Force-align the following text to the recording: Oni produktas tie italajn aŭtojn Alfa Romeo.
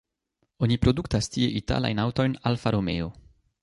Oni 0.67 0.77
produktas 0.85 1.31
tie 1.37 1.51
italajn 1.61 2.05
aŭtojn 2.07 2.37
Alfa 2.53 2.77
Romeo. 2.79 3.17